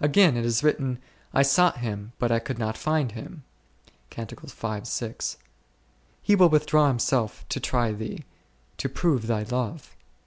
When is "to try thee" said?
7.48-8.24